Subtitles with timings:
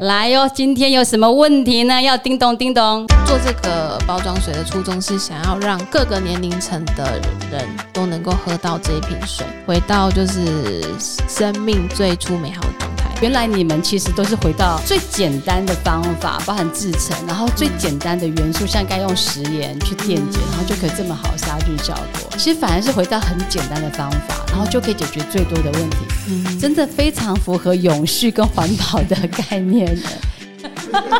[0.00, 2.02] 来哟，今天有什么问题呢？
[2.02, 3.06] 要叮咚叮咚。
[3.26, 7.18] 做这个包装水的初衷是想要让各个年龄层的
[7.50, 10.84] 人都能够喝到这一瓶水，回到就是
[11.26, 12.85] 生命最初美好的。
[13.22, 22.28] 原来你们其实都是回到最简单的方法，包含制成，然后最简单的元素，像该用食盐去电解，然后就可以这么好杀菌效果。
[22.36, 25.96] 其实反而是回到很简单的方法，然后就可以解决最多的问题。
[26.28, 29.98] 嗯，真的非常符合永续跟环保的概念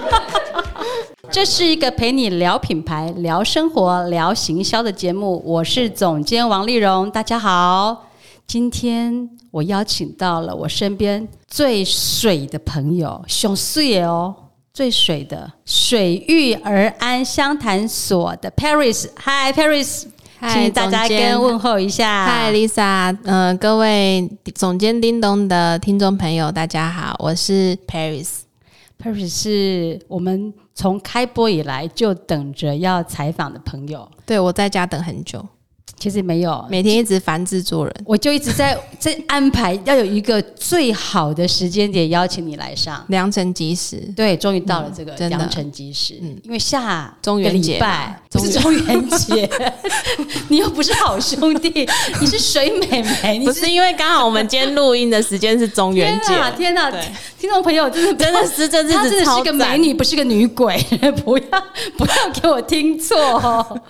[1.33, 5.43] 这是一个陪你聊品牌、聊生活、聊行销的节目。
[5.47, 8.05] 我是总监王丽蓉，大家好。
[8.47, 14.35] 今天我邀请到了我身边最水的朋友，熊水哦，
[14.75, 19.07] 最水的水域而安湘潭所的 Paris。
[19.17, 20.05] Hi Paris，
[20.53, 22.27] 请大家跟问候一下。
[22.27, 28.41] Hi Lisa，嗯，各位总监叮咚的听众朋友，大家好，我是 Paris。
[29.03, 34.07] Paris 是我们从开播以来就等着要采访的朋友。
[34.27, 35.43] 对我在家等很久。
[35.99, 43.97] 其实没有，每天一直烦制作人，我就一直在在安排，要有一个最好的时间点邀请你来上，良辰吉时。
[44.15, 46.19] 对，终于到了这个良辰吉时。
[46.21, 47.83] 嗯，因为下中元节
[48.31, 49.49] 不是中元节，
[50.49, 51.89] 你又不是好兄弟，
[52.21, 56.35] 你是水美眉，不是因为刚好我们今天录音的时间是中元节。
[56.59, 56.91] 天哪，
[57.39, 60.77] 听众朋友，真的真的是这她真的是个美女，不是个女鬼，
[61.25, 61.65] 不要
[61.97, 63.81] 不要给我听错。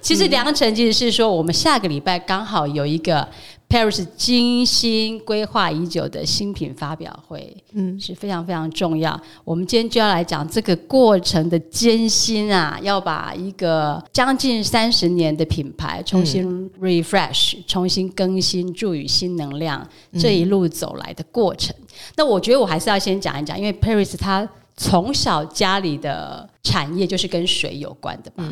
[0.00, 1.51] 其实良辰吉时是说我们。
[1.52, 3.28] 下个礼拜刚好有一个
[3.68, 9.18] Paris 精心规划已久的新品发表会，嗯，是非常非常重要。
[9.44, 19.86] 我们今天就要来讲这个过程的艰辛啊，要把一个将近三十年的品牌重新 refresh、重新更新，注予新能量，
[20.18, 21.74] 这一路走来的过程。
[22.16, 28.50] 那我觉得我还是要先讲一讲，因为 Paris 他从小家里的产业就是跟水有关的嘛。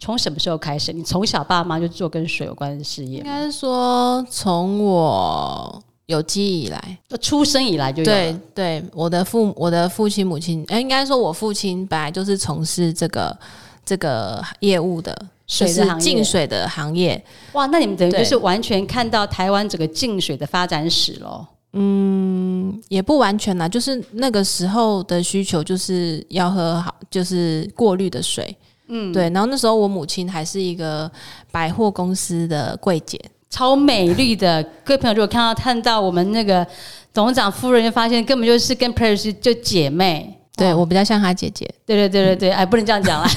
[0.00, 0.92] 从什么时候开始？
[0.92, 3.18] 你从小爸妈就做跟水有关的事业？
[3.18, 8.04] 应该说从我有记忆以来，出生以来就有。
[8.04, 13.38] 对对，我的父我的父亲母亲，哎，应该说我父亲本来就是从事这个
[13.84, 15.14] 这个业务的，
[15.46, 17.22] 水的净水的行业。
[17.52, 21.46] 哇，那你们等于就是完全看到台湾整个净水的发展史喽？
[21.74, 28.56] 嗯，也不完全啦，就是那个时候的需求就是要喝好，就是过滤的水。
[28.90, 31.10] 嗯，对，然后那时候我母亲还是一个
[31.52, 33.18] 百货公司的柜姐，
[33.48, 34.62] 超美丽的。
[34.84, 36.66] 各位朋友，如果看到看到我们那个
[37.14, 40.36] 董事长夫人，就发现根本就是跟 Paris 就姐妹。
[40.56, 41.64] 对我比较像她姐姐。
[41.86, 43.28] 对对对对对，哎，不能这样讲了。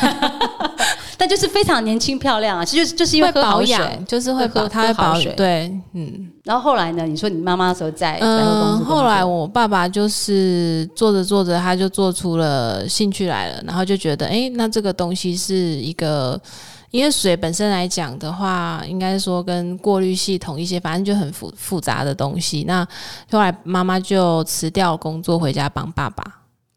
[1.18, 5.34] 但就是非常年轻漂亮啊，其实就是就是因为保养，就是会喝，它会保水。
[5.36, 6.30] 对，嗯。
[6.44, 7.06] 然后后来呢？
[7.06, 16.38] 你说你妈妈的时候在百货公司后来我爸爸就是做着做着，他就做出了兴趣来了，然后就觉得，哎，那这个东西是一个，
[16.92, 22.66] 因为水本身来讲的话，应该说跟过滤系统一些，反正就很复复杂的东西。
[22.68, 22.86] 那
[23.32, 26.24] 后来妈妈就辞掉工作，回家帮爸爸。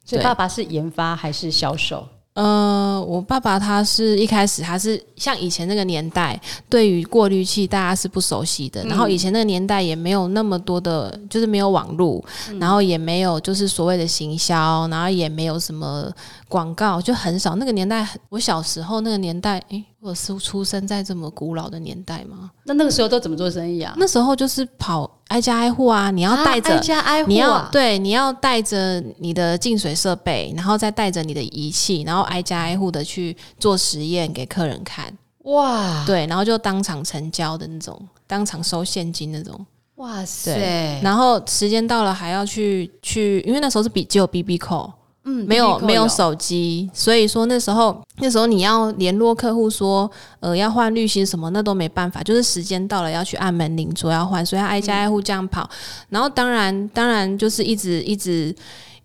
[0.04, 2.06] 所以爸爸是研发还是销售？
[2.36, 6.38] 呃，我爸爸他是一开始他是像以前那个年代，
[6.68, 12.22] 对于过滤器大家是不熟悉的，然后以前那个年代也没有那么多的，就是没有网络，
[12.60, 16.12] 然后也没有就是所谓的行销，然后也没有什么
[16.46, 17.54] 广告，就很少。
[17.54, 22.50] 那个年代，我小时候那个年代，诶，我是出生在这么古老的年代吗？
[22.64, 23.94] 那那个时候都怎么做生意啊？
[23.96, 25.10] 那时候就是跑。
[25.28, 26.80] 挨家挨户啊，你要带着，
[27.26, 35.12] 你要对，你要带着你的净水设备，然后再带着你的仪器，然后挨家挨户的去做实验给客人看。
[35.38, 39.66] 哇，对，然后就当场成交的那种，当场收现金那种。
[39.96, 41.00] 哇塞！
[41.02, 44.92] 然后时间到了还要去去，因为那时候是比只有 B B 扣。
[45.28, 55.68] 嗯，没有没有手机，所以说那时候那时候你要联络客户说，呃，要换滤芯什么，那都没办法，就是时间到了要去按门铃说要换，所以要挨家挨户这样跑。
[56.10, 58.54] 然后当然当然就是一直一直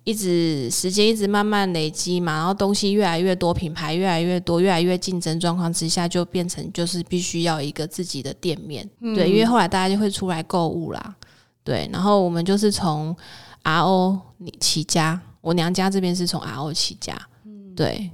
[0.04, 11.16] 一直时间一直慢慢累积嘛，然后东西越来越多，品牌越来越多，越来越竞争状况之下，就变成就是必须要一个自己的店面，对，因为后来大家就会出来购物啦，
[11.64, 13.16] 对，然后我们就是从
[13.64, 14.20] RO
[14.60, 15.20] 起家。
[15.42, 18.10] 我娘家这边是从 RO 起家，嗯，对，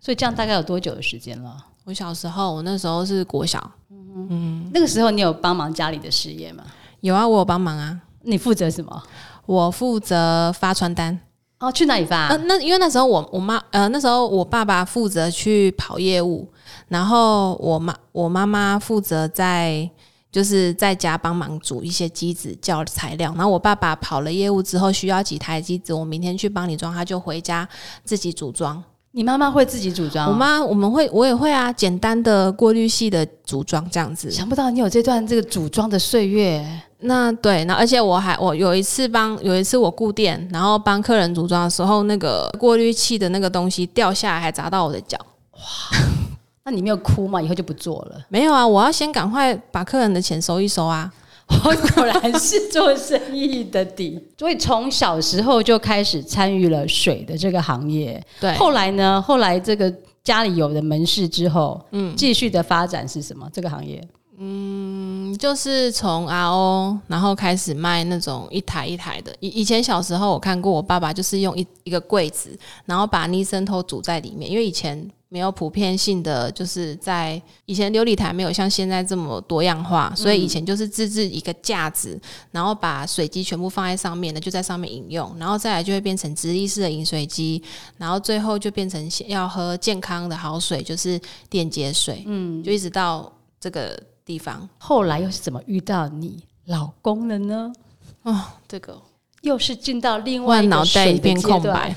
[0.00, 1.56] 所以这样大概有多久的时间了？
[1.84, 6.64] 我小时候，我那时候是国小，嗯，那个时候你有帮忙家里的事业吗？
[7.00, 8.00] 有啊，我有帮忙啊。
[8.22, 9.02] 你负责什么？
[9.46, 11.18] 我负责发传单。
[11.58, 12.28] 哦，去哪里发？
[12.28, 16.46] 呃，那因为那时候我我妈呃那时候我爸爸负责去跑业务，
[16.88, 19.90] 然后我妈我妈妈负责在。
[20.36, 23.32] 就是在家帮忙煮一些机子叫材料。
[23.34, 27.66] 然后我爸爸跑了业务之后需要几台机子，我明天去帮你装，他就回家
[28.04, 28.84] 自己组装。
[29.12, 30.28] 你妈妈会自己组装？
[30.28, 34.30] 我妈我们会我也会啊，简单的过滤器的组装这样子。
[34.30, 36.62] 想不到你有这段这个组装的岁月。
[36.98, 45.16] 那对，那而且我还我有一次帮有一次我顾店，然后帮客人组装的时候，那个过滤器的那个东西掉下来，还砸到我的脚。
[45.52, 46.15] 哇！
[46.66, 47.40] 那你没有哭吗？
[47.40, 48.20] 以后就不做了？
[48.28, 51.10] 没有啊，我要先赶快把客人的钱收一收啊。
[51.64, 58.20] 我 果然是做生意的底，所以从小时候就开始参与了水的这个行业。
[58.40, 59.22] 对，后来呢？
[59.22, 63.48] 后来这个家里有了门市之后，嗯，继续的发展是什么？
[63.52, 64.02] 这个行业？
[64.38, 69.32] 嗯，就是从 RO，然后开始卖那种一台一台的。
[69.38, 75.08] 以以前小时候我看过，我爸爸就是用一一个柜子，然后把尼森头煮在里面，因为以前。
[75.28, 82.18] 没有普遍性的，就是在以前琉璃台没有像现在这么多样化，所以以前就是自制一个架子，
[82.52, 87.62] 然后把水机全部放在上面的，就在上面饮用，然后再来就会变成直立式的饮水机，
[87.98, 91.20] 然后最后就变成要喝健康的好水，就是
[91.50, 94.68] 电解水，嗯，就一直到这个地方。
[94.78, 97.72] 后来又是怎么遇到你老公了呢？
[98.22, 99.00] 哦，这个。
[99.42, 101.94] 又是进到另外脑袋一片空白，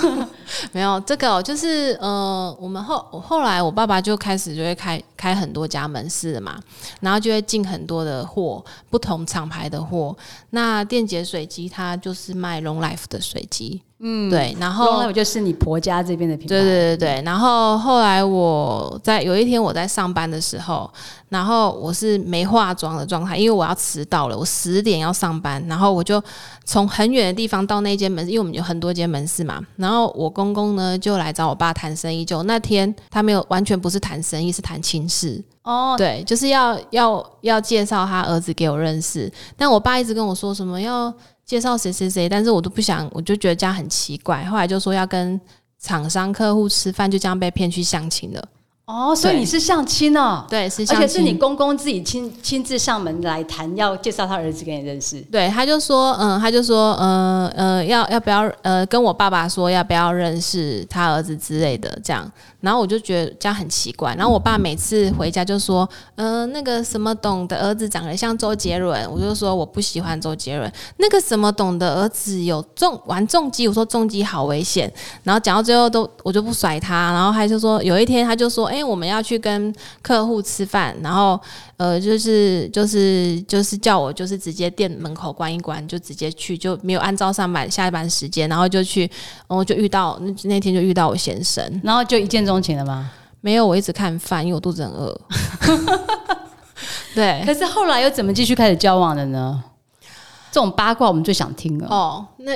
[0.72, 6.58] 没有这个，就是呃，我们后后来我爸爸就开始就会开开很多家门市嘛，
[7.00, 10.16] 然后就会进很多的货，不同厂牌的货。
[10.50, 13.82] 那电解水机它就是卖 Long Life 的水机。
[14.02, 17.22] 嗯，对，然后我就是你婆家这边的品牌，对对对对。
[17.22, 20.90] 然后后来我在有一天我在上班的时候，
[21.28, 26.22] 然后我是没化妆的状态，因为我要迟到了，我十点要上班，然后我就
[26.64, 29.60] 从很远的地方到那间门，因为我们有很多间门市嘛。
[29.76, 35.94] 然后我公公呢就来找我爸谈生意，就那天他没有完全不是谈生意，是谈亲事哦。
[35.98, 41.12] 对，就是要要要介绍他儿子给我认识，但我爸一直跟我说什么要。
[41.50, 44.44] 介绍谁谁谁，但是我都不想，我就觉得这样很奇怪。
[44.44, 45.40] 后来就说要跟
[45.80, 48.48] 厂商客户吃饭，就这样被骗去相亲了。
[48.90, 50.44] 哦，所以你是相亲哦？
[50.50, 55.20] 对，是，而且是你公公自己亲亲自上门来谈，要介绍他儿子给你认识。
[55.30, 62.28] 对，他就说，嗯，他就说，呃呃，要要不要呃跟我爸爸说要不要认识他儿子之类的，这样。
[62.58, 64.12] 然后我就觉得这样很奇怪。
[64.16, 70.70] 然后我爸每次回家就说，呃，那个什么董的儿子长得像周杰伦，我就说我不喜欢周杰伦。
[70.96, 74.92] 那个什么董的儿子有重玩重机，我说重机好危险。
[75.22, 77.12] 然后讲到最后都我就不甩他。
[77.12, 78.79] 然后他就说有一天他就说，哎。
[78.82, 81.40] 我们要去跟客户吃饭，然后
[81.76, 89.02] 呃，就是就是就是叫我就是直接店门口关一关，就直接去，就没有按照上班下班时间，然后就去，
[89.48, 93.10] 然后就遇到那那天就遇到我先生，然后就一见钟情了吗？
[93.42, 95.20] 没有，我一直看饭，因为我肚子很饿。
[97.14, 99.62] 对，可是后来又怎么继续开始交往的呢？
[100.52, 101.88] 这种八卦我们最想听了。
[101.88, 102.52] 哦，那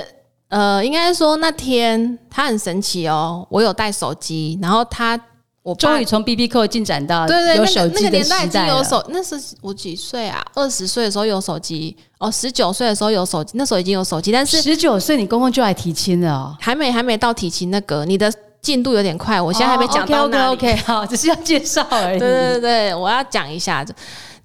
[0.49, 5.19] 呃，应该说那天他很神奇哦，我有带手机，然后他。
[5.64, 10.44] 我终于从 B B Q 进展到对对有手机的时代有手，那是我几岁啊？
[10.52, 18.31] 二十岁的时候有手机哦，十九岁的时候有手机，那时候已经有手机，但是十九岁你公公就来提亲了，还没还没到提亲那个，你的
[18.61, 22.19] 进度有点快，我现在还没讲到那 OK， 好，只是要介绍而已。
[22.19, 23.82] 对对对，我要讲一下，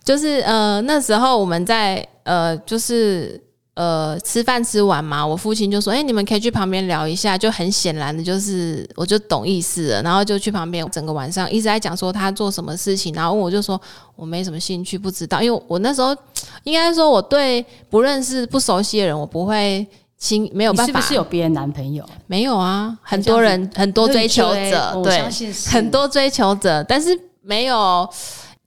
[0.01, 3.48] 就是呃那时候我们在呃就是。
[3.79, 13.79] 呃，吃饭吃完嘛，我父亲就说：“哎，你们可以去旁边聊一下。”就很显然的，就是我就懂意思了，然后就去旁边，整个晚上一直在讲说他做什么事情，然后我就说
[14.17, 16.13] 我没什么兴趣，不知道，因为我那时候
[16.65, 20.91] 应该说我对不认识、不熟悉的人，我不会亲，没有办法。
[20.91, 22.03] 是不是有别人男朋友？
[22.27, 25.23] 没有啊，很多人很多追求者，对，
[25.67, 28.05] 很多追求者，但是没有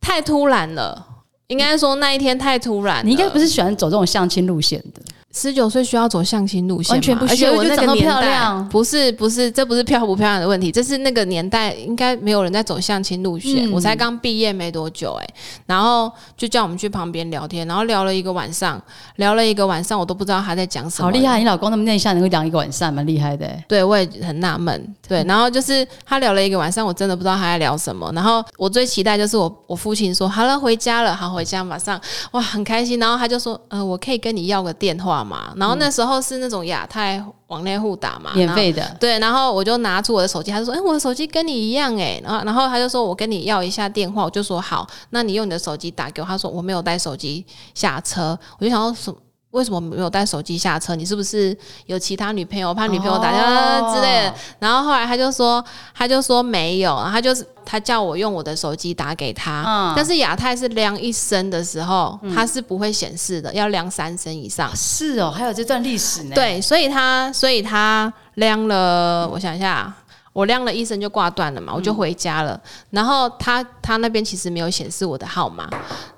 [0.01, 1.09] 太突然了。
[1.53, 5.03] 应该说那一天太突然，你应该不是喜欢走这种相亲路线的。
[5.33, 7.53] 十九岁需要走相亲路线，完全不需要。
[7.53, 13.71] 我那个漂亮不是不是，这不是漂不漂亮的问题，这是那个年代应该没有人在走相亲路线。
[13.73, 15.29] 我才刚毕业没多久哎，
[15.67, 18.81] 然后就叫我们去旁边聊天，然后聊了一个晚上，
[19.17, 21.07] 聊了一个晚上，我都不知道他在讲什么。
[21.07, 23.49] 好厉害，你老公那么内向，能够讲一个晚上，蛮厉害的。
[23.67, 24.95] 对，我也很纳闷。
[25.09, 28.11] 对，然后就是他聊了一个晚上，我真的不知道他在聊什么。
[28.15, 31.99] 然后我最期待就是我我父亲说好了回家了，好回家马上
[32.33, 32.99] 哇很开心。
[32.99, 35.53] 然后他就说呃我可以跟你要个电话嘛。
[35.57, 38.97] 然后那时候是那种亚太网内互打嘛，免费的。
[38.99, 49.15] 对，然后我就拿出我的手机，他就说：“哎，我的手机跟你一样哎。”然后，然后他就说：“我跟你要一下电话。”我就说：“好，那你用你的手机打给我。”他说：“我没有带手机下车。”我就想说：“什
[49.53, 50.97] 为什么没有带手机下车？
[50.97, 51.57] 你是不是
[51.87, 52.75] 有其他女朋友？
[52.75, 54.35] 怕女朋友打电话之类的。
[54.59, 55.63] 然后后来他就说，
[55.95, 59.93] 他就说没有，他就是他叫我用我的手机打给他。
[59.95, 64.75] 但是亚太是亮一声的时候，它是不会显示的，要亮三声以上。
[64.75, 66.35] 是哦，还有这段历史呢。
[66.35, 69.93] 对，所以他所以他亮了，我想一下。
[70.33, 72.59] 我亮了一声就挂断了嘛，我就回家了。
[72.89, 75.69] 然后他他那边其实没有显示我的号码。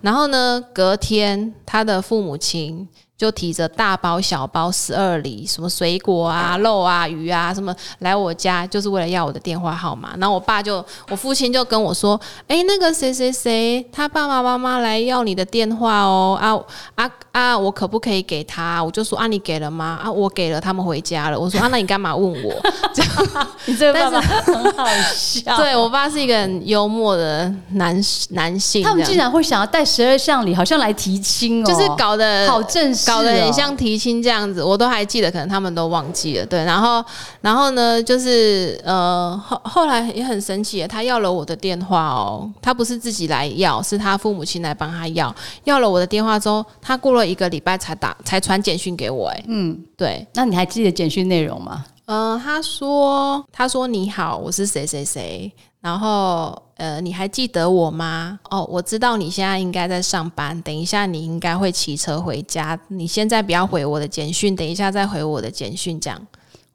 [0.02, 2.88] 然后呢，隔天他的父母亲。
[3.16, 10.14] 就提着大包小包十二里，什么水果啊、肉啊、鱼啊，什么来我家，就是为了要我的电话号码。
[10.18, 16.58] 然后我爸就，我父亲就跟我说：“哎，那个谁谁谁，他爸爸妈妈来要你的电话哦，啊
[16.96, 20.00] 啊啊，我可不可以给他？”我就说：“啊，你给了吗？
[20.02, 22.52] 啊，我给了，他们回家了。”我说：“啊，那你干嘛问我？”
[23.66, 25.56] 你这个爸爸很好笑。
[25.56, 27.96] 对我爸是一个很幽默的男
[28.30, 33.03] 男性，他们竟然会想要带十二项礼，好像来提亲哦，就是搞得好正式。
[33.06, 36.46] 搞得很像提亲这样子，我都还记得，可能他们都忘记了。
[36.46, 37.04] 对，然后，
[37.40, 45.34] 然后呢，就是呃，后后来也很神奇，他要了我的电话哦，他不是自己来要，是他父母亲来帮他要。
[45.64, 49.28] 要了我的电话之后，他过了一个礼拜才打，才传简讯给我。
[49.28, 50.26] 哎，嗯，对。
[50.34, 51.84] 那你还记得简讯内容吗？
[52.06, 55.50] 呃，他说，他说你好，我是谁谁谁。
[55.80, 58.38] 然后，呃，你还记得我吗？
[58.50, 62.78] 哦，我知道你现在应该在上班，等一下你应该会骑车回家。
[62.88, 66.20] 你现在不要回我的简讯，等一下再回我的简讯，这样。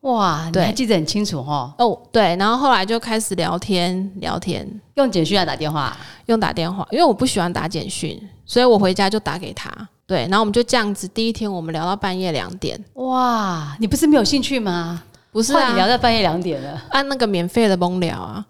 [0.02, 1.74] 哇，你还记得很清楚哦。
[1.78, 4.66] 哦，对，然后后来就开始聊天，聊天
[4.96, 5.96] 用简讯来打电话，
[6.28, 9.70] 用打电话，因为我不喜欢打简讯，所以我回家就打给他。
[10.08, 12.82] 对，然后我们就这样子，第一天我们聊到半夜两点。
[12.94, 15.04] 哇，你不是没有兴趣吗？
[15.32, 18.44] 不是啊，聊到半夜两点了，按那个免费的崩聊啊，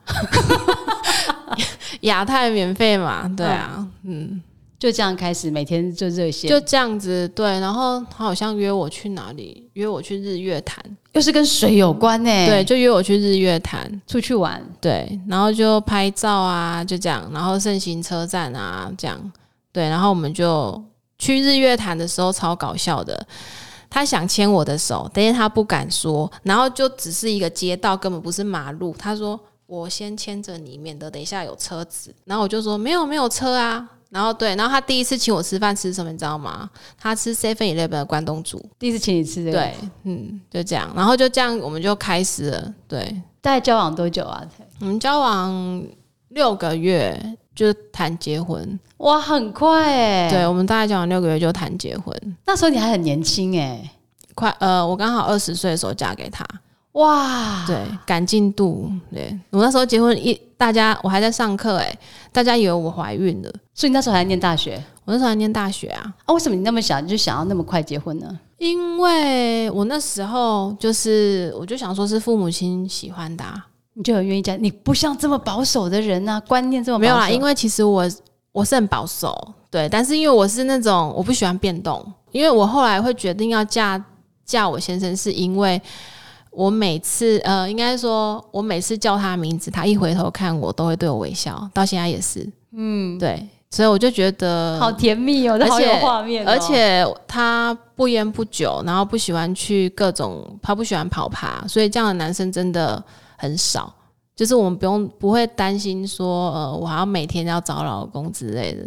[2.02, 4.42] 亚太免费嘛，对啊，嗯，
[4.78, 13.90] 就这样开始每天就热线，就这样子，对，然后他好像约我去哪里，约我去日月潭，又是跟水有关呢，对，就约我去日月潭。
[14.08, 19.32] 出去玩，对，然后就拍照啊，就这样，然后盛行车站啊，这样，
[19.72, 20.82] 对，然后我们就
[21.18, 23.28] 去日月潭的时候超搞笑的。
[23.92, 28.96] 他想牵我的手，但是他不敢说，然后就只是一个街道，根本不是马路。
[29.00, 29.38] 他说
[29.70, 36.70] ：“我先牵着你，免得等一下有车子。”然后我就说：“没有，没有车啊。”然后对，然后他第一次请我吃饭吃什么，你知道吗？
[37.00, 39.60] 他吃 Seven Eleven 的关东煮，第一次请你吃这个。
[39.60, 42.74] 对，嗯，就这样，然后就这样，我们就开始了。
[42.88, 44.44] 对，大概交往多久啊？
[44.80, 45.84] 我们交往
[46.30, 47.38] 六个月。
[47.56, 50.30] 就谈结婚哇，很快哎！
[50.30, 52.16] 对，我们大概交往六个月就谈结婚。
[52.46, 53.92] 那时候你还很年轻哎，
[54.34, 56.46] 快呃，我刚好二十岁的时候嫁给他。
[57.00, 58.92] 哇，对，赶进度。
[59.12, 61.98] 对我那时候结婚一，大家我还在上课哎，
[62.32, 64.82] 大家以为我怀孕了，所以你那时候还在念大学。
[65.06, 68.40] 我那时候还念大学啊，啊，为什么你那么小就想要那么快结婚呢？
[68.60, 73.44] 因为我那时候就是，我就想说是父母亲喜欢的。
[73.96, 77.28] 你就很愿意嫁，你不像这么保守的人呐，观念这么没有啦。
[77.30, 78.10] 因为其实我
[78.52, 79.36] 我是很保守，
[79.72, 84.02] 对，但是因为我是那种我不喜欢变动，因为我后来会决定要嫁
[84.46, 85.82] 嫁我先生，是因为
[86.60, 103.02] 我每次呃，应该说我每次叫他名字，他一回头看我都会对我微笑，到现在也是，嗯，对，所以我就觉得好甜蜜哦，好有画面，而且他不烟不酒，然后不喜欢去各种，他不喜欢跑爬，所以这样的男生真的。
[103.42, 103.90] 很少，
[104.36, 108.84] 就是我们不用不会担心说，呃，我还要每天要找老公之类的。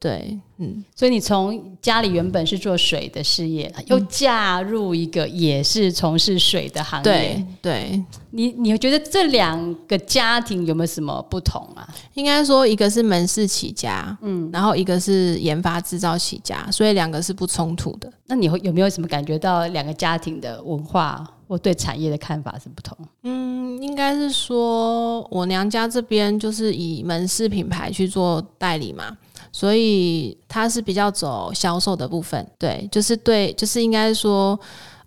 [0.00, 7.46] 对，嗯，所以你从家里原本是做水的事业，又嫁入一个也是从事水的行业。
[7.60, 11.86] 对，你你觉得这两个家庭有没有什么不同啊？
[12.14, 18.10] 应该说，一个是门市起家，嗯，然后一个是研发制造起家，所以两个是不冲突的。
[18.26, 22.96] 那你会有没有什么感觉到两个家庭的文化或对产业的看法是不同？
[23.24, 29.14] 嗯，应该是说我娘家这边就是以门市品牌去做代理嘛。
[29.52, 34.58] 所以他是比较走销售的部分，对，就是对，就是应该说，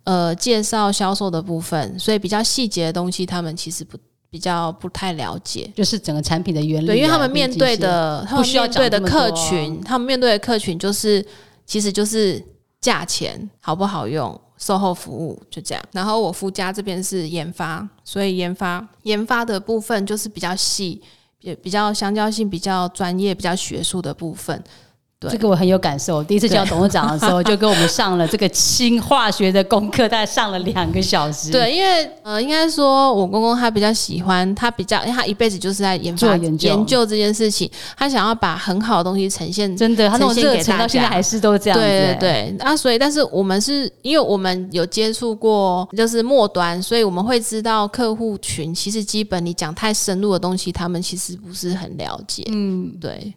[0.04, 3.98] 呃，介绍销售的部分，所以比较细节的东西，他们其实不
[4.30, 6.88] 比较不太了解，就是整个产品的原理。
[6.88, 11.26] 对，因为他们面对的，他们面对的客群，他们面对的客群就是，
[11.66, 12.44] 其实就是
[12.82, 15.84] 价钱好不好用，售后服务就这样。
[15.92, 21.02] 然后我夫家这边是研发，所以研发研发的部分就是比较细。
[21.44, 24.64] 也比较相交性比较专业、比较学术的部分，
[25.30, 26.24] 这个我很有感受。
[26.24, 31.51] 第一次教董事长的时候，就跟我们上了这个氢化学的功课，大概上了两个小时。
[31.51, 41.80] 对，因为呃，应该说我公公他比较喜欢，他比较，因为他一辈子就是在研发研究研究这件事情，他想要把很好的东西呈现，真的，他那种热情到现在还是都这样。
[41.80, 52.44] 对对对，啊，所以但是我们是因为我们有接触过，就是末端，所以我们会知道客户群其实基本你讲太深入的东西，他们其实不是很了解。
[52.48, 53.34] 嗯，对。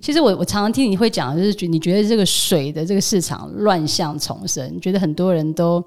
[0.00, 5.82] 其实我我常常听你会讲，就是觉你觉得这个水的这个市场乱象丛生，觉得很多人都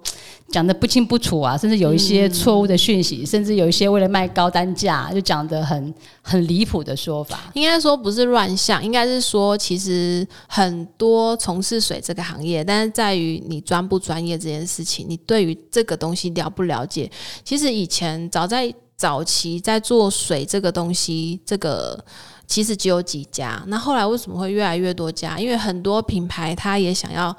[0.49, 7.51] 讲的不清不楚啊，甚至有一些错误的讯息，甚至有一些为了卖高单价就讲的很很离谱的说法。
[7.53, 17.09] 应该说不是乱象，应该是说其实很多从事水这个行业，但是在于你专不专业这件事情，你对于这个东西了不了解？
[17.43, 22.03] 其实以前早在早期在做水这个东西，这个。
[22.47, 25.39] 其实只有几家，那后来为什么会越来越多家？
[25.39, 27.35] 因为很多品牌它也想要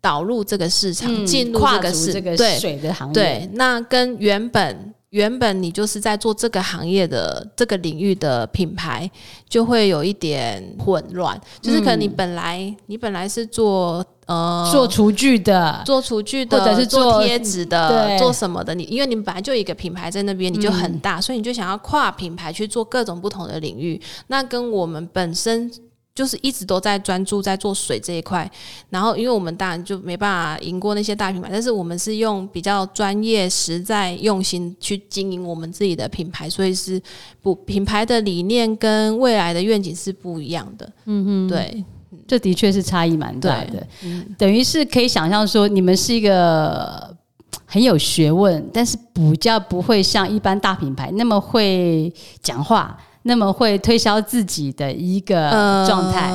[0.00, 3.14] 导入这个市场，进入这个市这个水的行业。
[3.14, 9.10] 对，那跟原本原本你就是在做这个行业的这个领域的品牌，
[9.48, 11.40] 就会有一点混乱。
[11.60, 14.04] 就是可能你本来你本来是做。
[14.28, 18.74] 呃，做厨具的，做厨具的，或者是做贴纸的，做什么的？
[18.74, 23.98] 你因为你们本来就一个品牌在那边，你就很大，所以你就想要跨品牌去做各种不同的领域。
[24.26, 25.72] 那跟我们本身
[26.18, 28.50] 就是一直都在专注在做水这一块，
[28.90, 37.00] 然后因为我们当然就没办法赢过那些大品牌，但是我们是用比较专业、实在、用心去经营我们自己的品牌，所以是
[37.40, 40.92] 不品牌的理念跟未来的愿景是不一样的。
[41.04, 41.84] 嗯哼，对。
[42.26, 43.86] 这的确是差异蛮大的，
[44.36, 47.16] 等于是可以想象说，你们是一个
[47.64, 52.98] 很有学问，但是比较不会像一般大品牌那么会讲话。
[53.28, 55.50] 那么会推销自己的一个
[55.86, 56.32] 状态，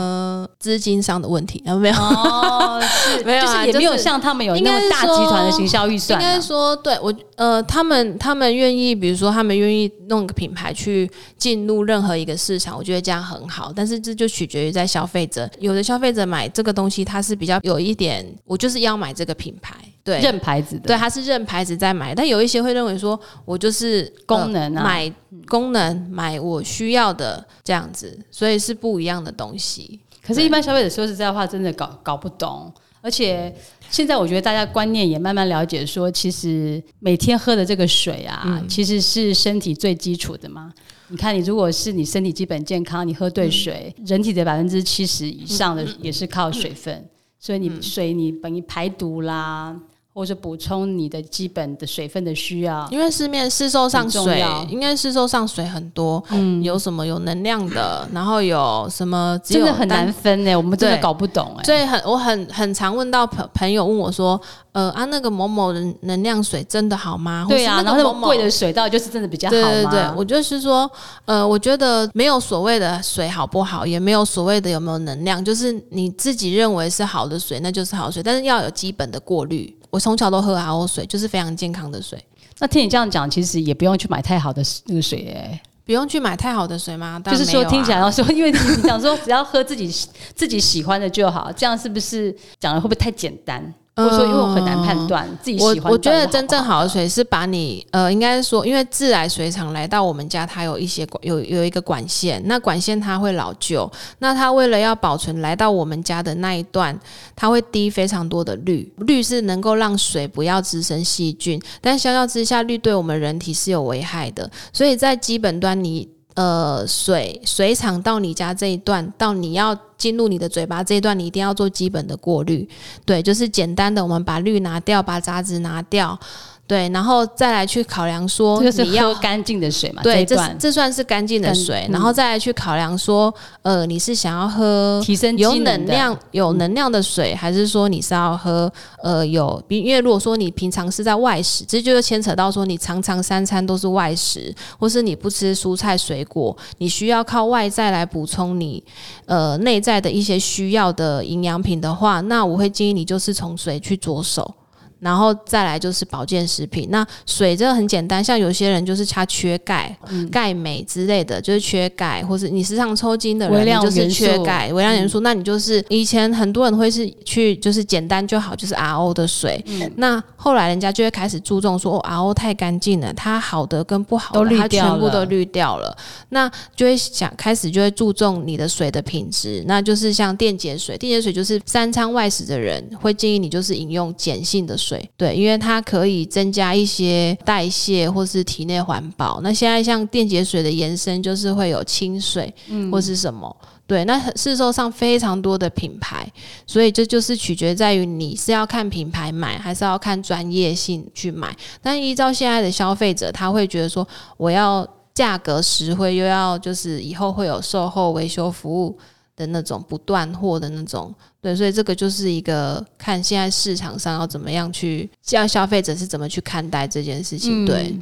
[0.60, 1.96] 资金上的问题有没有？
[1.96, 6.22] 哦，是， 没有，就是也没有像他们有那么大集团的行销预算。
[6.22, 13.74] 应该说，对我，呃，他们他们愿意，比如说他们愿意弄个品牌去进入任何一个市场，我觉得这样很好。
[13.76, 19.74] 但是这就取决于在消费者，有的消费者买这个东西，他是比较有一点，我就是要买这个品牌。
[20.06, 25.10] 对，认牌子的，对，他是认牌子在买，但有一些会认为说，我就是功能啊，买
[25.48, 30.00] 功能，买我需要的这样子，所以是不一样的东西。
[30.26, 32.74] 可是，一般消费者说实在话，真的搞搞不懂。
[33.02, 33.54] 而且
[33.90, 40.72] 现在我觉得大家观念也慢慢了解，说其实每天喝的这个水啊，其实是身体最基础的嘛。
[41.10, 49.78] 你看，你如果是你身体基本健康，你喝对水，人体的百分之七十以上的也是靠水分，所以你水你等于排毒啦。
[50.14, 60.56] 或者补充你的基本的水分的需要，因为市面市售上水，应该市售上水很多，嗯，有什么有能量的，然后有什么真的很难分呢？
[60.56, 61.64] 我们真的搞不懂哎。
[61.64, 64.40] 所以很我很很常问到朋朋友问我说，
[64.74, 67.48] 呃啊那个某某人能量水真的好吗？
[67.50, 69.64] 对啊，然后那么贵的水到底就是真的比较好吗？
[69.64, 70.90] 对对对，我就是说，
[71.26, 79.76] 呃，我觉得没有所谓的水好不好，也没有所谓的有没有能量，就是你自己认为是好的水，那就是好水，但是要有基本的过滤。
[79.94, 82.20] 我从小都喝 RO 水，就是非常健康的水。
[82.58, 87.22] 那听你这样讲，其实也不用去买太好的那个水哎，不用去买太好的水吗？
[87.24, 89.88] 就是说听起来要说，因为你想说只要喝自己
[90.34, 93.72] 自己喜欢的就好，这样是不是讲的会不会太简单？
[93.96, 95.84] 或者说，因为我很难判断自己喜欢。
[95.86, 107.00] 我我觉得真正好的水是把你呃，应该说，因为自来水厂来到我们家，它有一些管有有一个管线，那管线它会老旧，那它为了要保存来到我们家的那一段，
[107.36, 116.10] 它会滴非常多的氯，氯是能够让水不要滋生细菌，但相较之下，氯对我们人体是有危害的，所以在基本端你。
[116.36, 122.68] 呃，水水厂到你家这一段，到你要进入你的嘴巴这一段，你一定要做基本的过滤。
[123.06, 126.20] 对，就是简单的，我们把滤拿掉，把杂质拿掉。
[126.66, 130.02] 对，然后再来去考量说，你要干净的水嘛？
[130.02, 133.32] 对，这这算是干净的水，然后再来去考量说，
[133.64, 138.72] 呃，你是想要喝提升有能量、有能量的水，还是说你是要喝
[139.04, 139.62] 呃有？
[139.68, 148.82] 因为如果说你平常是在外食，这就是牵扯到说你常常三餐都是外食，或是你不吃蔬菜水果，你需要靠外在来补充你
[149.26, 154.56] 呃内在的一些需要的营养品的话，那我会建议你就是从水去着手。
[155.04, 156.88] 然后再来就是保健食品。
[156.90, 159.96] 那水这个很简单，像有些人就是他缺钙、
[160.32, 165.20] 钙镁之类的，就是缺钙，或者你时常抽筋的人就是缺钙、微量元素。
[165.20, 169.64] 那你就是以前很多人会是去就是简单就好，就是 RO 的水。
[169.98, 175.96] 那后来人家就会开始注重说，哦，RO 太干净了，它好的跟不好的它全部都滤掉了。
[176.30, 184.93] 那就会想开始就会注重你的水的品质，那就是像电解水，电解水就是三餐外食的人会建议你就是饮用碱性的水。
[185.16, 189.40] 对，因为它可以增加一些代谢或是体内环保。
[189.42, 192.54] 那现在像电解水的延伸，就是会有清水
[192.92, 193.56] 或是什么。
[193.86, 196.26] 对，那市售上非常多的品牌，
[196.66, 201.56] 所以这就是取决在于你是要看品牌买，还是要看专业性去买。
[201.82, 208.98] 但依照现在的消费者，他会觉得说，我要价格实惠，又要就是以后会有售后维修服务
[209.36, 211.14] 的那种不断货的那种。
[211.44, 217.66] 对，所以这个就是一个看现在市场上要怎么样去，让消费者是怎么去看待这件事情。
[217.66, 217.94] 对，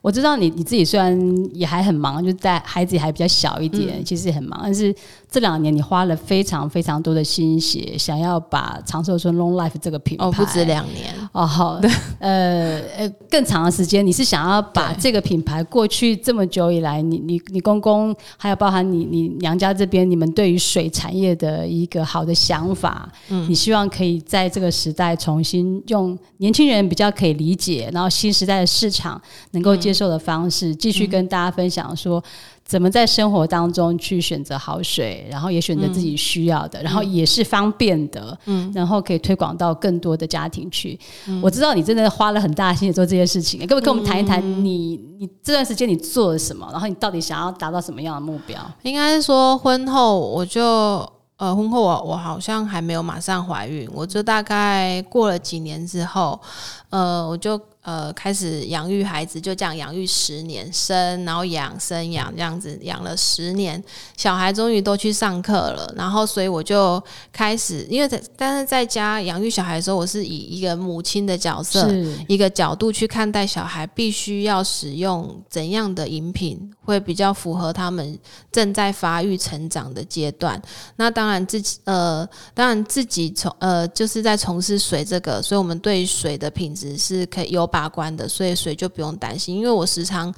[0.00, 1.14] 我知道你你自己虽然
[1.52, 4.94] 也还很忙，就在孩子还比较小一点，其实也很忙，但是
[5.30, 11.80] 这两年你花了非常非常多的心血，想要把长寿村 Long Life 这个品牌哦，不止两年哦，好，
[12.20, 22.76] 呃呃，更长的时间，你是想要把这个品牌过去这么久以来，你你你公公还有包含你你娘家这边，你们对于水产业的一个好的想法。
[22.76, 29.18] 法，嗯，你希望可以在这个时代重新用年轻人比较可以理解，然后新时代的市场
[29.52, 32.22] 能够接受的方式，继续跟大家分享说。
[32.66, 40.98] 怎么在生活当中去选择好水，然后也选择自己需要的，然后也是方便的，嗯，然后可以推广到更多的家庭去。
[41.40, 48.60] 我知道你真的花了很大心做这些事情，可不可以跟我们谈一谈你你这段时间你做了什么，然后你到底想要达到什么样的目标？
[48.82, 51.08] 应该是说婚后我就。
[51.38, 56.40] 呃，婚后我我好像还没有马上怀孕，我就大概过了几年之后，
[56.90, 57.60] 呃，我就。
[57.86, 63.80] 呃，开始养育孩子，就这样养育十年，生然后养生养这样子养了十年，
[64.16, 67.00] 小孩终于都去上课了，然后所以我就
[67.32, 71.88] 开始，因为在但是在家养育小孩的时候，我是以一个母亲的角色，
[72.26, 78.18] 一个角度去看待小孩，必须要使用怎样的饮品会比较符合他们
[78.50, 80.60] 正在发育成长的阶段。
[80.96, 87.66] 那当然自己呃，当然自己从呃就是在从事水这个，所以我们对水的品质是可以有。
[87.66, 89.56] 把关的，所以水就不用担心。
[89.56, 90.32] 因为我时常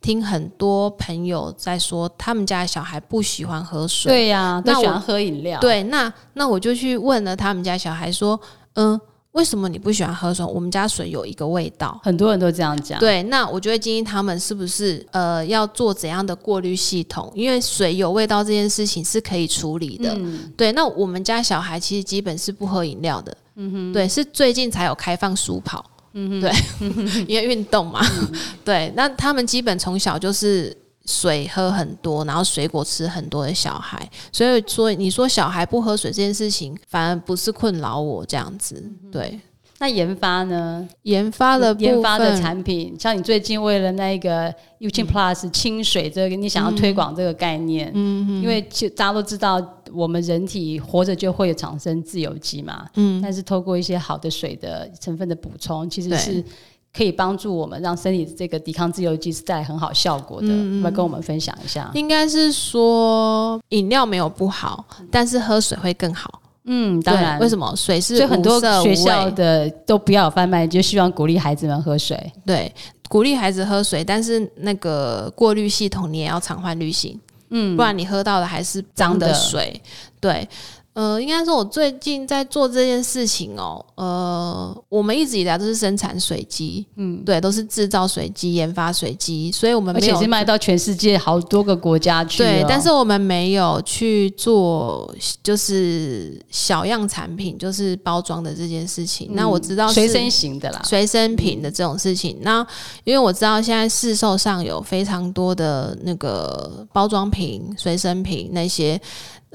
[0.00, 5.58] 听很多朋友在说，他们家的小孩不喜欢喝水，对呀，都喜欢喝饮料。
[5.58, 8.38] 对，那那我就去问了他们家小孩说，
[8.74, 9.00] 嗯，
[9.32, 10.44] 为什么你不喜欢喝水？
[10.44, 13.00] 我们家水有一个味道，很多人都这样讲。
[13.00, 17.32] 对，那我就会建议他们是不是呃要做怎样的过滤系统？
[17.34, 20.16] 因为水有味道这件事情是可以处理的。
[20.56, 23.34] 对，那我们家小孩其实基本是不喝饮料的。
[23.56, 25.84] 嗯哼，对，是最近才有开放书跑。
[26.12, 26.50] 嗯哼，对，
[27.28, 28.00] 因为运动嘛，
[28.64, 39.38] 对，那他们基本从小就是水喝很多，然后水果吃很多的小孩，所以说你说小孩不喝水这件事情，反而不是困扰我这样子，对。
[39.78, 40.88] 那研发呢？
[41.02, 44.46] 研发的研发的产品，像你最近为了那个
[44.78, 48.58] u c Plus 清水这个，你想要推广这个概念，嗯，因为
[48.96, 49.60] 大家都知道，
[49.96, 56.44] 我们人体活着就会产生自由基嘛，嗯，但是透过一些好的水的成分的补充，其实是
[56.92, 60.48] 可以帮助我们让身体这个抵抗自由基是带来很好效果的。
[60.50, 61.90] 嗯要跟我们分享一下？
[61.94, 66.42] 应该是说饮料没有不好，但是喝水会更好。
[66.68, 68.16] 嗯，当然，为什么水是？
[68.16, 72.18] 所以很多学校的都不要有贩卖，就希望鼓励孩子们喝水。
[72.44, 72.72] 对，
[73.08, 77.16] 鼓励孩子喝水，但是那个过滤系统你也要常换滤芯，
[77.50, 79.80] 嗯，不然你喝到的还是脏的水。
[80.20, 80.48] 对。
[80.96, 83.84] 呃，应该说，我最近在做这件事情哦。
[83.96, 92.38] 呃，我们一直以来都是生产水机，嗯，对，都是制造水机、研发水机，所以我们而且是卖到全世界好多个国家去。
[92.38, 99.28] 对，但是我们没有去做，就是小样产品，就是包装的这件事情。
[99.34, 102.38] 那我知道随身型的啦，随身品的这种事情。
[102.40, 102.66] 那
[103.04, 108.98] 因为我知道现在市售上有非常多的那个包装瓶、随身瓶那些。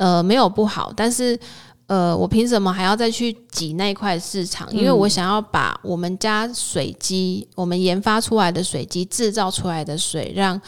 [0.02, 1.38] 呃，没有不好，但是，
[1.86, 4.68] 呃，我凭什么还要再去挤那块市场？
[4.74, 10.60] 因为我想要把我们家水机，我们研发出来的水机制造出来的水，让。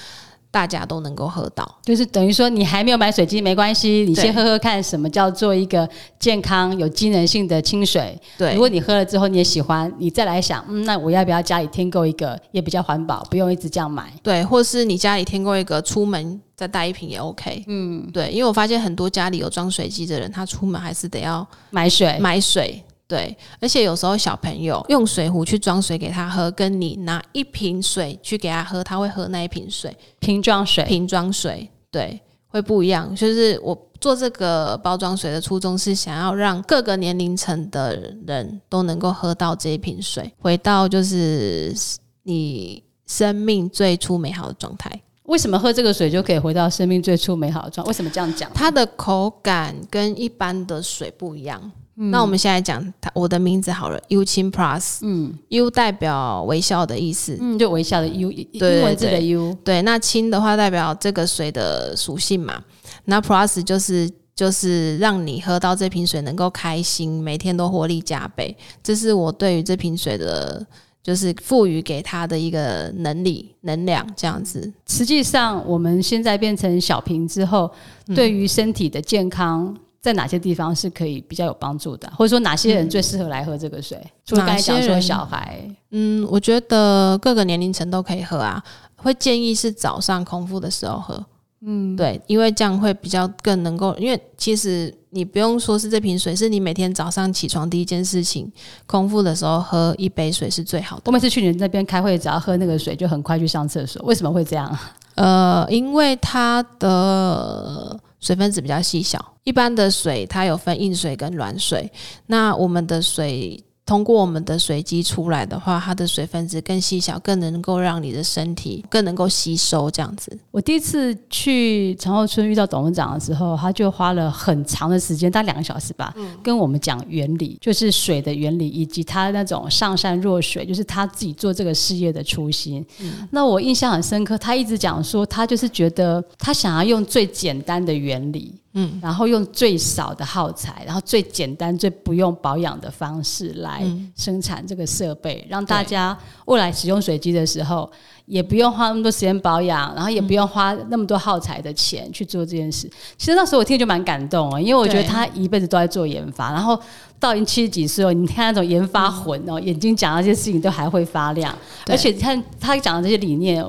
[0.53, 5.89] 大家都能够喝到，就是等于说你还没有买水机没关系，你先喝喝看什么叫做一个
[6.19, 8.15] 健康有机能性的清水。
[8.37, 14.13] 对，如果你喝了之后你也喜欢，你再来想，嗯，那我要不要家里添购一个也比较环保，不用一直这样买。
[14.21, 17.63] 对，或是你家里添购一个，出门再带一瓶也 OK。
[17.65, 22.83] 嗯，对，因为我发现很多家里有装水机的人，他出门还是得要买水，买水。
[23.07, 33.13] 对，而且有时候小朋友用水壶去装水给他喝，跟你拿一瓶水去给他喝，他会喝那一瓶水，瓶装水，瓶装水，对，会不一样。
[33.15, 41.75] 就是我做这个包装水的初衷是想要让各个年龄层的人都能够喝到这一瓶水，回到就是
[42.23, 44.89] 你生命最初美好的状态。
[45.23, 47.85] 为什么喝这个水就可以回到生命最初美好的状？
[47.85, 48.49] 为什么这样讲？
[48.53, 51.71] 它的口感跟一般的水不一样。
[51.95, 62.63] 那我们现在讲它，我的名字好了，U 清 Plus，嗯，U 代表微笑的意思，嗯，就微笑的 U，英文字的 U，对，那清的话代表这个水的属性嘛，
[63.05, 70.65] 那 Plus 就是就是让你喝到这瓶水能够开心，每天都活力加倍，这是我对于这瓶水的，
[71.03, 74.73] 就是赋予给他的一个能力能量这样子。
[74.87, 77.71] 实际上，我们现在变成小瓶之后，
[78.15, 79.77] 对于身体的健康。
[80.03, 83.97] 在哪些地方是可以比较有帮助的，或者说哪些人最适合来喝这个水？
[84.25, 88.61] 除了刚才讲说小孩，嗯，我觉得各个年龄层都可以喝啊。
[88.97, 91.25] 会建议是早上空腹的时候喝，
[91.61, 93.95] 嗯，对，因为这样会比较更能够。
[93.95, 98.51] 因为其实你不用说是这瓶水，是你每天早上起床第一件事情，
[98.85, 101.03] 空腹的时候喝一杯水是最好的。
[101.05, 104.01] 我每次去你那边开会，只要喝那个水，就很快去上厕所。
[104.03, 104.77] 为什么会这样？
[105.15, 107.99] 呃，因为它的。
[108.23, 111.91] 水分子比较细小，一般的水它有分硬水跟软水，
[112.25, 113.61] 那我们的水。
[113.85, 120.37] 通过我们的水机出来的话，它的水分子更细小，更能够让你的身体更能够吸收这样子。
[120.51, 132.85] 我第一次去长后村遇到董事长的时候，他就花了很长的时间，大概两个小时吧，跟我们讲原理，就是水的原理，以及他那种上善若水，就是他自己做这个事业的初心。
[133.31, 138.53] 那我印象很深刻，他一直讲说，他就是觉得他想要用最简单的原理。
[138.75, 143.83] 嗯，然后用最少的耗材，然后最简单、最不用保养的方式来
[144.15, 147.87] 生产这个设备，让大家未来使用水机的时候，
[148.25, 152.89] 也不用花那么多时间保养，然后也不用花那么多耗材的钱去做这件事。
[153.15, 156.79] 其实那时候我听就蛮感动啊，因为我觉得他一辈子都在做研发，然后
[157.19, 161.55] 到已经七十几岁了，你看那种研发魂哦，眼睛讲那些事情都还会发亮，
[161.85, 163.63] 而且看他讲的这些理念。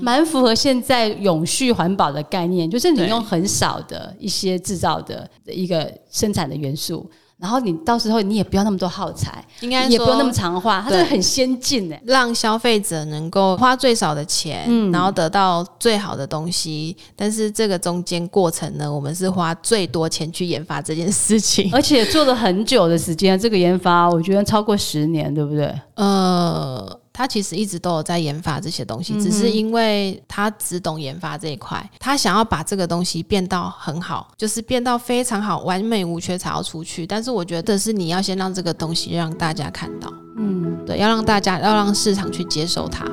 [0.00, 16.96] 蛮符合现在永续环保的概念，就是你用很少的一些制造的一个生产的元素，然后你到时候你也不要那么多耗材，应该也不用那么长话，它是很先进哎，让消费者能够花最少的钱，然后得到最好的东西。
[17.14, 25.72] 但是这个中间过程呢，我们是花最多钱去研发这件事情，而且做了很久的时间，这个研发我觉得超过十年，对不对？
[25.94, 27.00] 呃。
[27.16, 37.06] 他其实一直都有在研发这些东西，只是因为他只懂研发这一块，他想要把这个东西变到很好，就是变到非常好、完美无缺才要出去。
[37.06, 43.06] 但是我觉得是你要先让这个东西让大家看到，嗯，对，要让大家要让市场去接受它。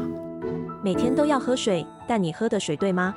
[0.84, 3.16] 每天都要喝水，但你喝的水对吗？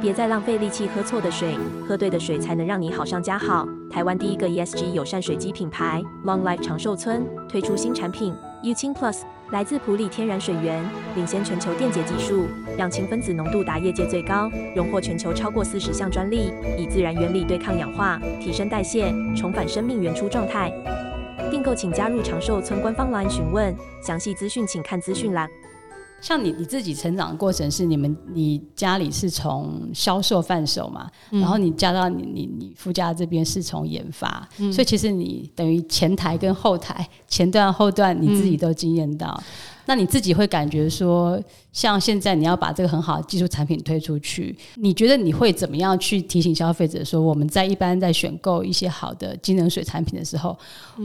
[0.00, 1.56] 别再浪费力气喝错的水，
[1.88, 3.66] 喝对的水才能让你好上加好。
[3.90, 8.32] 台湾第一个 ESG 友善水机品牌 Long Life 长寿村推出新产品
[8.64, 9.20] U 清 Plus。
[9.50, 10.82] 来自普里天然水源，
[11.14, 12.46] 领先全球电解技术，
[12.78, 20.72] 氧氢分子浓度达业界最高，荣获全球超过四十项专利，以自然原理对抗氧化，提升代谢，重返生命原初状态。
[21.50, 25.48] 订购请加入长寿村官方 LINE 询问，详细资讯请看资讯栏。
[26.24, 39.38] 像你你自己成长的过程是你们你家里是从销售贩售嘛，然后你加到你你你夫家这边是从研发，所以其实你等于前台跟后台前段后段你自己都经验到。
[39.86, 41.40] 那你自己会感觉说，
[41.72, 50.56] 像现在你要把这个很好的技术产品推出去，你觉得你会怎么样去提醒消费者说，我们在一般在选购一些好的机能水产品的时候，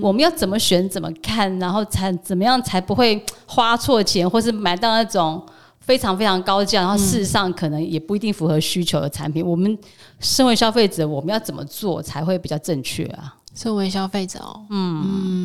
[0.01, 5.45] 我们要怎么选、怎么看，然后才怎么样才不会花错钱，或是买到那种
[5.79, 9.45] 非常非常高价，然后事实上可能也不一定符合需求的产品。
[9.45, 9.77] 我们
[10.19, 13.35] 身为消费者，我们要怎么做才会比较正确啊？
[13.55, 15.38] 身为消费者哦，嗯。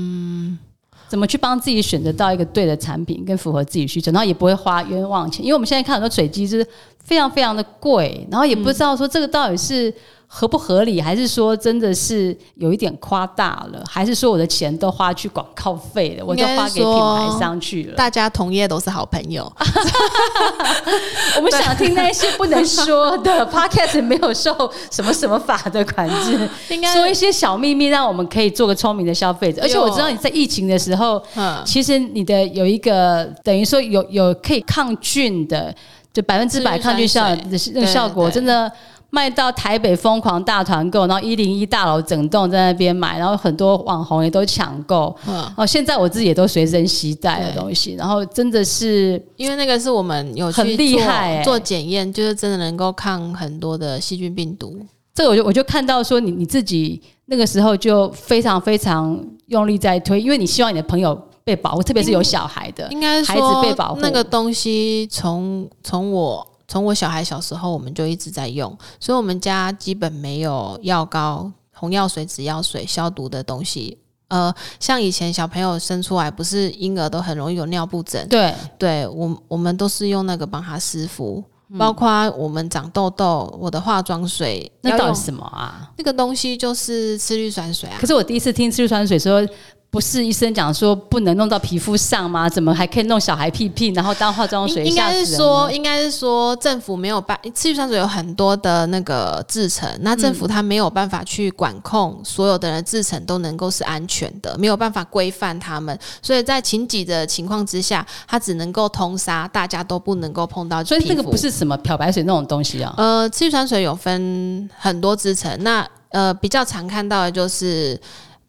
[1.14, 5.44] 怎么去帮自己选择到一个对的产品，跟符合自己需求，然后也不会花冤枉钱？
[5.44, 6.66] 因为我们现在看很多水机是
[7.04, 9.94] 非常非常的贵，然后也不知道说这个到底是。
[10.26, 17.94] 合不合理，还是说真的是有一点夸大了，还是说我的钱都花去广告费了，我就花给品牌商去了？
[17.94, 19.44] 大家同业都是好朋友，
[21.36, 24.52] 我们想听那些不能说的 podcast，没有受
[24.90, 29.62] 什么什么法的管制， 应该说一些小秘密，让我们可以做个聪明的消费者。
[29.62, 31.22] 而且我知道你在疫情的时候，
[31.64, 35.72] 其实你的有一个等于说有有可以抗菌的，
[36.14, 37.28] 就百分之百抗菌效
[37.74, 38.72] 那个效果，真的。
[39.10, 45.16] 卖到台北疯狂大团购，然后一零一大楼整栋在那边买，然后很多网红也都抢购。
[45.56, 54.76] 哦，现在我自己也都随身携带的东西，然后真的是因为那个是我们有很厉害做检验，就是真的能够抗很多的细菌病毒。
[55.14, 64.00] 这个我就我就看到说你你自己那个时候就非常非常用力在推，因为你希望你的朋友被保护，特别是有小孩的，应该孩子被保护。
[64.00, 73.98] 那个东西从从我从我小孩小时候我们就一直在用，所以我们家基本没有药膏、红药水、紫药水消毒的东西。
[74.28, 81.44] 呃，像以前小朋友生出来不是婴儿都很容易有尿布疹，对，对我我们都是用那个帮他湿敷。
[81.78, 85.90] 包括我们长痘痘，我的化妆水那到底什么啊？
[85.98, 87.96] 那个东西就是次氯酸水啊。
[88.00, 89.46] 可是我第一次听次氯酸水说。
[89.94, 92.48] 不是医生讲说不能弄到皮肤上吗？
[92.48, 94.82] 怎么还可以弄小孩屁屁，然后当化妆水？
[94.84, 110.82] 应该是说，应该是说政府没有办，次氯酸水有很多的那个制成，那政府它没有办法去管控所有的人制成都能够是安全的，没有办法规范他们，所以在情急的情况之下，它只能够通杀，大家都不能够碰到。
[110.82, 112.92] 所以这个不是什么漂白水那种东西啊。
[112.96, 117.96] 呃，次氯酸水有分很多制成，那呃比较常看到的就是。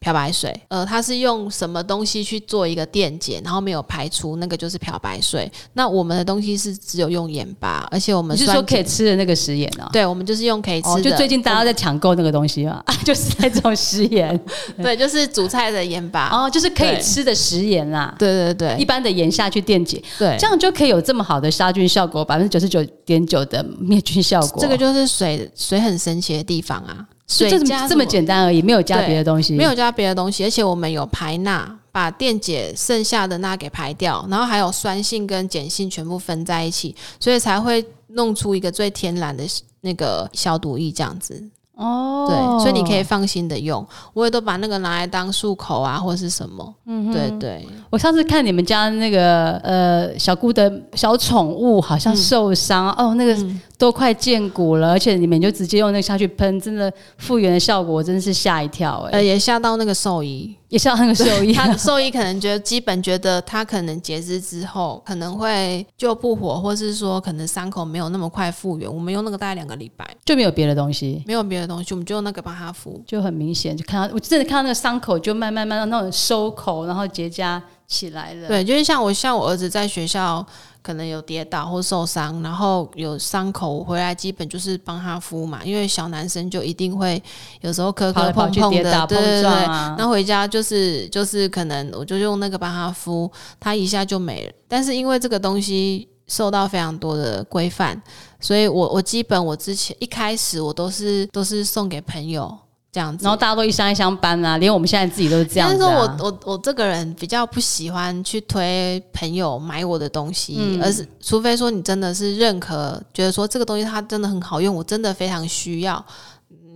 [0.06, 5.52] 漂白水，呃，它是用什么东西去做一个电解，然后没有排出，那个就是漂白水。
[5.74, 9.90] 那我们的东西是只有用盐巴，而且我们是说可以吃的那个食盐啊？
[9.92, 11.10] 对，我们就是用可以吃的。
[11.10, 14.40] 就最近大家在抢购那个东西啊， 就是那种食盐。
[14.78, 16.30] 对，就是煮菜的盐巴。
[16.30, 18.14] 哦，就是可以吃的食盐啦。
[18.20, 24.62] 对对对，一般的盐下去电解，对，这样就可以有这么好的杀菌效果，百分之九十九点九的灭菌效果。
[24.62, 27.04] 这个就是水水很神奇的地方啊。
[27.28, 39.44] 水加这么简单而已，没有加别的东西，没有加别的东西，而且我们有排钠，把电解剩下的钠给排掉，然后还有酸性跟碱性全部分在一起，所以才会弄出一个最天然的
[39.82, 41.44] 那个消毒液这样子。
[41.76, 46.74] 哦，对，所以你可以放心的用，我也都把那个拿来当漱口啊，或者是什么。
[46.86, 47.68] 嗯，对对。
[47.90, 53.38] 我上次看你们家那个呃小姑的小宠物好像受伤哦，那个
[53.78, 60.56] 都快见骨了，而且你们就直接用那个下去喷，真的复原的效果真的是吓一跳哎，呃，也吓到那个兽医。
[60.68, 68.94] 也吓到那个兽医， 他兽医可能觉得基本觉得他可能截肢之后可能会救不活，或是说可能伤口没有那么快复原。
[68.94, 78.48] 我们用那个大概两个礼拜就没有别的东西，没有别的东西，我们就用那个帮他敷，就很明显就看到，我真的看到那个伤口就慢慢慢慢那种收口，然后结痂起来了。
[78.48, 80.46] 对，就是像我像我儿子在学校。
[80.86, 85.60] 可能有跌倒或受伤，然后有伤口回来，基本就是帮他敷嘛。
[85.66, 87.20] 因为小男生就一定会
[87.62, 89.52] 有时候磕磕碰碰的，对对对。
[89.98, 93.28] 那回家就是就是可能我就用那个帮他敷，
[93.60, 94.54] 他一下就没了。
[94.68, 98.02] 但是因为这个东西受到非常多的规范，
[98.40, 102.58] 所以我我基本我之前一开始我都是都是送给朋友。
[102.92, 105.78] 这样子，然后大家都一箱一箱搬啊，连我们现在自己都是这样子。
[105.78, 116.02] 但是我我我这个人比较不喜欢去推朋友买我的东西，而是除非说你真的是认可，觉得说这个东西它真的很好用，我真的非常需要，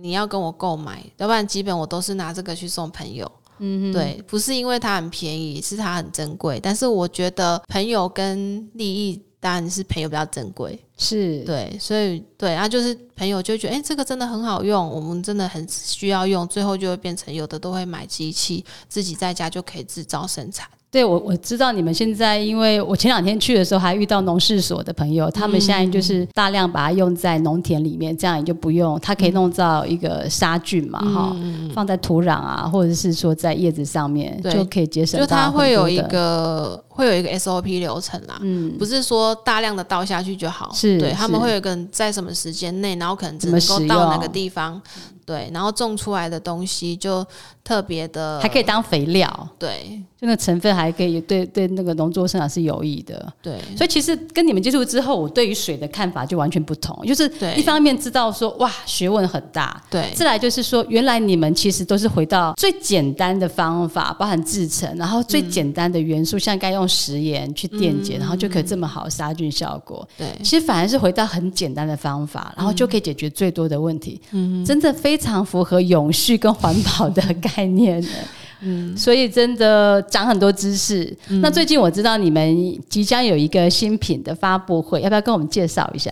[0.02, 3.32] 你要跟我购买，要不然基本我都是拿这个去送朋友。
[3.60, 6.60] 嗯，对，不是因为它很便宜，是它很珍贵。
[6.62, 9.22] 但是我觉得朋友跟利益。
[9.40, 20.68] 当然是朋友比较珍贵，是对，所以对啊，就是朋友就觉得，哎，这个真的很好用，我们真的很需要用，最后就会变成有的都会买机器，自己在家就可以制造生产。
[20.92, 31.36] 对，我我知道你们现在，因为我前两天去的时候还遇到农事所的朋友，他们现在就是大量把它用在农田里面，这样也就不用，它可以弄造一个杀菌嘛，哈，
[31.72, 35.20] 放在土壤啊，或者是说在叶子上面，就可以节省。
[35.20, 44.80] 就它会有一个会有一个 SOP 流程啦，嗯，不是说大量的倒下去就好，是对他们会有一个在什么时间内，然后可能只能够到哪个地方。
[45.26, 47.24] 对，然后种出来的东西就
[47.62, 49.48] 特别的，还可以当肥料。
[49.56, 53.32] 对，就那成分还可以对对那个农作生产是有益的。
[53.40, 57.06] 对，所以其实跟你们接触之后，我对于水的看法就完全不同。
[57.06, 70.06] 就是一方面知道说哇学问很大，对；再来就是说原来你们其实都是回到最简单的方法，包含制成，然后最简单的元素，像该用食盐去电解，然后就可以这么好杀菌效果。
[70.18, 74.20] 对，其实反而是回到很简单的方法，然后就可以解决最多的问题。
[74.32, 75.20] 嗯，真的非。
[75.20, 78.08] 常符合永续跟环保的概念的，
[78.62, 81.14] 嗯，所以真的长很多知识。
[81.42, 86.10] 那最近我知道你们即将有一个新品的发布会，要不要跟我们介绍一下？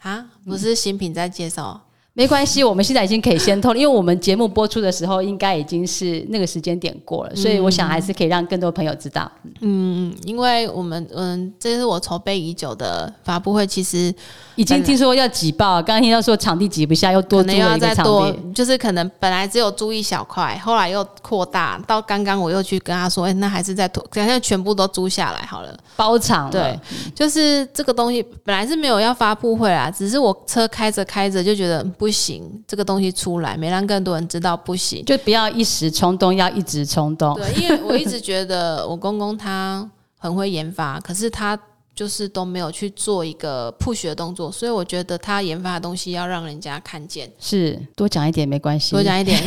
[0.00, 1.80] 啊，不是新品在介绍，
[2.14, 9.30] 没关系，我们现在已经可以先透，因为我们节目播出的时候应该已经是那个时间点过了，所以我想还是可以让更多朋友知道。
[9.60, 14.14] 嗯，因为我们嗯，这是我筹备已久的发布会，其实
[14.56, 26.50] 已经听说要挤爆，刚刚听到说场地挤不下，又多租了一个场地，就是可能本来只有租一小块，后来又扩大，到刚刚我又去跟他说，哎，那还是再拖，现在全部都租下来好了，包场。
[26.50, 26.78] 对，
[27.14, 31.82] 就是这个东西本来是没有要发布会啦，只是我车开着开着就觉得。
[31.98, 37.34] 不行，这个东西出来没让更多人知道不行，就不要一时冲动，要一直冲动。
[37.34, 41.58] 对，因为我一直觉得我公公他很会研发，可是他。
[41.94, 47.30] 就是都没有去做一个 push 的动作，所以我觉得他研发的东西要让人家看见。
[47.38, 49.38] 是多讲一点没关系，多讲一点。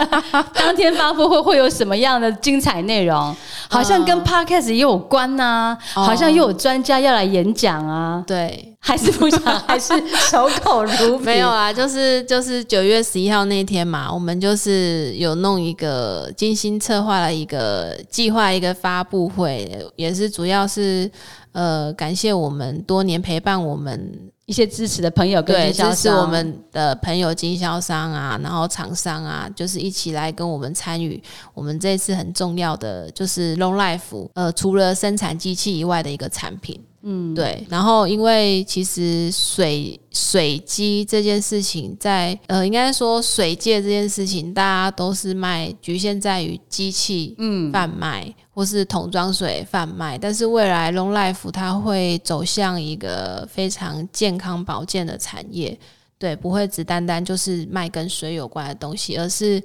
[0.54, 3.34] 当天发布会会有什么样的精彩内容？
[3.70, 8.22] 好像跟 podcast 也有关呐，好像又有专家要来演讲啊。
[8.26, 9.94] 对，还是不想，还是
[10.30, 11.24] 守口如瓶。
[11.24, 21.10] 没有啊，就是就是九月十一号那天嘛，我们就是有弄一个精心策划了一个计划一个发布会，也是主要是。
[21.52, 24.12] 呃，感谢我们多年陪伴我们
[24.44, 31.22] 一些支持的朋友，对，支持我们的朋友经销商啊，然后厂商啊，就是一起来跟我们参与
[31.54, 36.82] 我们这次很重要的，就是 Long Life，呃，除了生产机器以外的一个产品。
[37.06, 37.66] 嗯，对。
[37.68, 50.16] 然后，因为其实水水机这件事情，在呃，应该说水界这件事情，大家都是卖局限在于机器嗯贩卖，或是桶装水贩卖。
[50.16, 55.78] 但是未来 Long Life 它会走向一个非常健康保健的产业，
[56.18, 59.62] 对，不会只单单就是卖跟水有关的东西，而是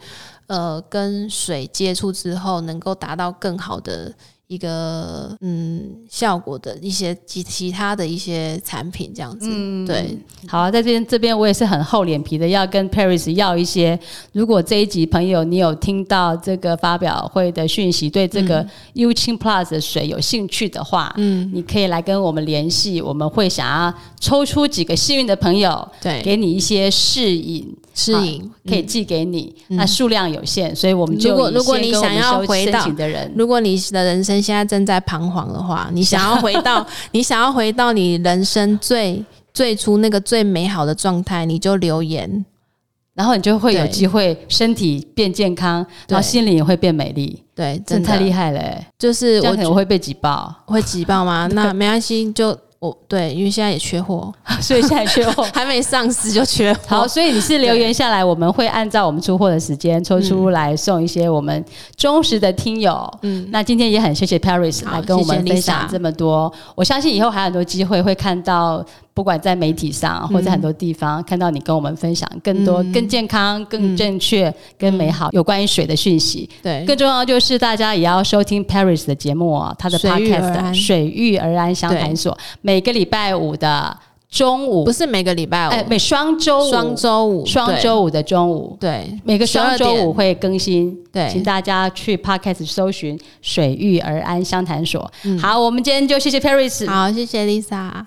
[0.48, 4.14] 呃跟水接触之后，能够达到更好的。
[4.50, 9.48] 一个嗯效果的一些其其他的一些产品这样子，
[9.86, 13.98] 对，好啊，在这边这边我也是很厚脸皮的，要跟 Paris 要一些。
[14.34, 27.72] 如果这一集朋友你有听到这个发表会的讯息，对这个 U 清 Plus 的水有兴趣的话，嗯，你可以来跟我们联系，我们会想要抽出几个幸运的朋友，对，给你一些试饮。
[28.00, 39.24] 适应可以寄给你，那数量有限，所以我们就如果如果你想要回到的人，如果你的人生现在正在彷徨的话，你想要回到 你想要回到你人生最
[39.54, 42.46] 最初那个最美好的状态，你就留言，
[43.14, 47.44] 然后你就会有机会身体变健康，然后心灵也会变美丽。
[47.54, 48.62] 对，真的太厉害了，
[48.98, 51.50] 就是我我会被挤爆，会挤爆吗？
[51.54, 52.58] 那没关系，就。
[52.80, 56.80] 哦，对，因为现在也缺货， 所以现在缺货， 还没上市就缺货。
[56.88, 61.64] 好，所以你是留言下来，我们会按照我们出货的时间抽出来送一些我们
[61.98, 63.12] 忠实的听友。
[63.24, 68.86] 嗯，那今天也很谢谢 Paris 来跟我们分享这么多，我相信以后还有很多机会会看到。
[69.20, 76.50] 不管在媒体上，或者很多地方看到你跟我们分享更多、更健康、更正确、更美好有关于水的讯息。
[76.64, 83.94] 对，更重要就是大家也要收听 Paris 的节目哦，他的 Podcast《水遇而安相谈所》，每个礼拜五的
[84.30, 90.98] 中午，不是每个礼拜五，每双周五，双周五，双周五的中午，对，每个双周五会更新。
[91.12, 95.12] 对，请大家去 Podcast 搜寻《水遇而安相谈所》。
[95.40, 98.06] 好，我们今天就谢谢 Paris，好，谢谢 Lisa。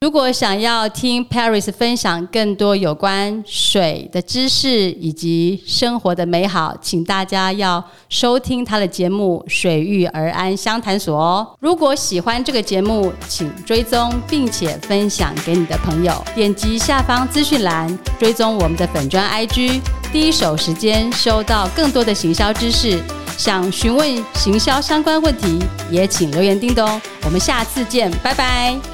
[0.00, 11.56] 如果想要听 Paris 分享更多有关水的知识以及生活的美好，请大家要收听他的节目《水遇而安相谈所》哦。
[11.58, 16.22] 如果喜欢这个节目，请追踪并且分享给你的朋友。
[16.34, 19.80] 点击下方资讯栏，追踪我们的粉砖 IG，
[20.12, 23.02] 第一手时间收到更多的行销知识。
[23.38, 25.58] 想询问行销相关问题，
[25.90, 27.00] 也请留言叮咚。
[27.24, 28.93] 我们下次见，拜拜。